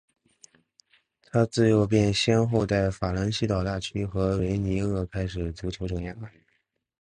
[1.21, 6.15] 他自幼便先后在法兰西岛大区的维尼厄开始足球生涯。